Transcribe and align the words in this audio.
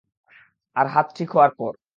আর 0.75 0.85
হাত 0.87 1.07
ঠিক 1.15 1.29
হওয়ার 1.33 1.51
পর। 1.57 1.73